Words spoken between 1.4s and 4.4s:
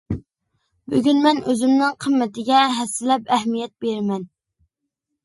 ئۆزۈمنىڭ قىممىتىگە ھەسسىلەپ ئەھمىيەت بىرىمەن.